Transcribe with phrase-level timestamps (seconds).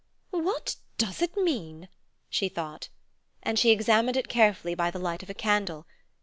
[0.31, 1.87] "What does it mean?"
[2.27, 2.89] she thought,
[3.43, 5.85] and she examined it carefully by the light of a candle.